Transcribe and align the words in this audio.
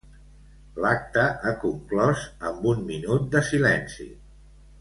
L'acte 0.85 1.25
ha 1.43 1.53
conclòs 1.65 2.25
amb 2.53 2.67
un 2.73 2.83
minut 2.91 3.31
de 3.37 3.47
silenci. 3.55 4.13